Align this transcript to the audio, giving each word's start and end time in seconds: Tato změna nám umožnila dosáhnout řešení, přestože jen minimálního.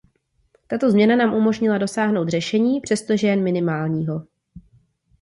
Tato 0.67 0.91
změna 0.91 1.15
nám 1.15 1.33
umožnila 1.33 1.77
dosáhnout 1.77 2.29
řešení, 2.29 2.81
přestože 2.81 3.27
jen 3.27 3.43
minimálního. 3.43 4.27